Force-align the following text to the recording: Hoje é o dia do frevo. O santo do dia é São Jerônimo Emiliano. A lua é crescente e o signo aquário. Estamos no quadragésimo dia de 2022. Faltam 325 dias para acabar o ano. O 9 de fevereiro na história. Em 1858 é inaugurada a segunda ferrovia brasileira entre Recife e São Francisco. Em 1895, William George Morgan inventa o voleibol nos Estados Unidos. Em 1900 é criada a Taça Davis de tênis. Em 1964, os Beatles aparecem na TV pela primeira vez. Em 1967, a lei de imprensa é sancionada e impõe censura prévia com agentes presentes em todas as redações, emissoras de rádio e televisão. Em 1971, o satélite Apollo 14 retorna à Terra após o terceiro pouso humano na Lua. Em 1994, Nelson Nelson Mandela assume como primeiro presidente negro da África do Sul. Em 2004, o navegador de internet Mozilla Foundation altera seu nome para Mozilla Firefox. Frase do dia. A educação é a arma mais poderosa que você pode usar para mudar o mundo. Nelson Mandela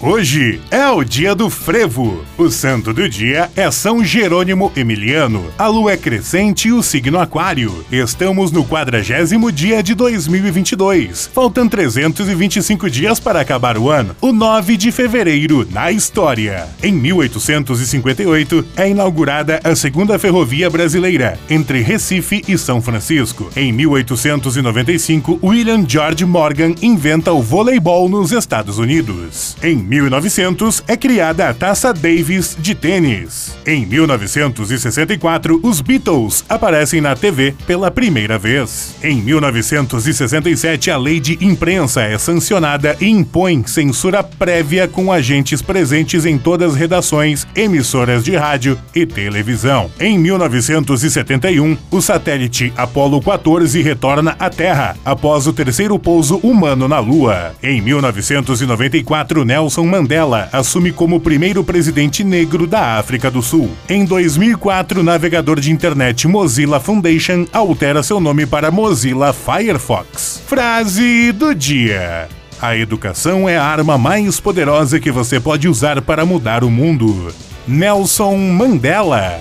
Hoje 0.00 0.60
é 0.70 0.86
o 0.88 1.02
dia 1.02 1.34
do 1.34 1.48
frevo. 1.48 2.24
O 2.36 2.50
santo 2.50 2.92
do 2.92 3.08
dia 3.08 3.50
é 3.56 3.70
São 3.70 4.04
Jerônimo 4.04 4.70
Emiliano. 4.76 5.46
A 5.56 5.66
lua 5.66 5.92
é 5.92 5.96
crescente 5.96 6.68
e 6.68 6.72
o 6.72 6.82
signo 6.82 7.18
aquário. 7.18 7.84
Estamos 7.90 8.50
no 8.50 8.64
quadragésimo 8.64 9.50
dia 9.50 9.82
de 9.82 9.94
2022. 9.94 11.30
Faltam 11.32 11.68
325 11.68 12.90
dias 12.90 13.18
para 13.18 13.40
acabar 13.40 13.78
o 13.78 13.88
ano. 13.88 14.14
O 14.20 14.32
9 14.32 14.76
de 14.76 14.92
fevereiro 14.92 15.66
na 15.70 15.90
história. 15.90 16.68
Em 16.82 16.92
1858 16.92 18.66
é 18.76 18.90
inaugurada 18.90 19.60
a 19.64 19.74
segunda 19.74 20.18
ferrovia 20.18 20.68
brasileira 20.68 21.38
entre 21.48 21.80
Recife 21.80 22.42
e 22.46 22.58
São 22.58 22.82
Francisco. 22.82 23.48
Em 23.56 23.72
1895, 23.72 25.38
William 25.42 25.84
George 25.88 26.26
Morgan 26.26 26.74
inventa 26.82 27.32
o 27.32 27.40
voleibol 27.40 28.08
nos 28.08 28.32
Estados 28.32 28.76
Unidos. 28.78 29.56
Em 29.62 29.93
1900 29.94 30.82
é 30.88 30.96
criada 30.96 31.48
a 31.48 31.54
Taça 31.54 31.92
Davis 31.92 32.56
de 32.58 32.74
tênis. 32.74 33.56
Em 33.64 33.86
1964, 33.86 35.60
os 35.62 35.80
Beatles 35.80 36.44
aparecem 36.48 37.00
na 37.00 37.14
TV 37.14 37.54
pela 37.64 37.92
primeira 37.92 38.36
vez. 38.36 38.96
Em 39.02 39.22
1967, 39.22 40.90
a 40.90 40.96
lei 40.96 41.20
de 41.20 41.38
imprensa 41.40 42.02
é 42.02 42.18
sancionada 42.18 42.96
e 43.00 43.08
impõe 43.08 43.64
censura 43.66 44.22
prévia 44.24 44.88
com 44.88 45.12
agentes 45.12 45.62
presentes 45.62 46.26
em 46.26 46.38
todas 46.38 46.72
as 46.72 46.76
redações, 46.76 47.46
emissoras 47.54 48.24
de 48.24 48.34
rádio 48.34 48.76
e 48.94 49.06
televisão. 49.06 49.90
Em 50.00 50.18
1971, 50.18 51.76
o 51.90 52.00
satélite 52.00 52.72
Apollo 52.76 53.20
14 53.20 53.80
retorna 53.80 54.34
à 54.40 54.50
Terra 54.50 54.96
após 55.04 55.46
o 55.46 55.52
terceiro 55.52 55.96
pouso 56.00 56.38
humano 56.38 56.88
na 56.88 56.98
Lua. 56.98 57.54
Em 57.62 57.80
1994, 57.80 59.44
Nelson 59.44 59.73
Nelson 59.74 59.86
Mandela 59.86 60.48
assume 60.52 60.92
como 60.92 61.18
primeiro 61.18 61.64
presidente 61.64 62.22
negro 62.22 62.64
da 62.64 62.96
África 62.96 63.28
do 63.28 63.42
Sul. 63.42 63.70
Em 63.88 64.04
2004, 64.04 65.00
o 65.00 65.02
navegador 65.02 65.58
de 65.58 65.72
internet 65.72 66.28
Mozilla 66.28 66.78
Foundation 66.78 67.44
altera 67.52 68.00
seu 68.00 68.20
nome 68.20 68.46
para 68.46 68.70
Mozilla 68.70 69.32
Firefox. 69.32 70.42
Frase 70.46 71.32
do 71.32 71.52
dia. 71.52 72.28
A 72.62 72.76
educação 72.76 73.48
é 73.48 73.56
a 73.56 73.64
arma 73.64 73.98
mais 73.98 74.38
poderosa 74.38 75.00
que 75.00 75.10
você 75.10 75.40
pode 75.40 75.66
usar 75.66 76.00
para 76.00 76.24
mudar 76.24 76.62
o 76.62 76.70
mundo. 76.70 77.34
Nelson 77.66 78.36
Mandela 78.36 79.40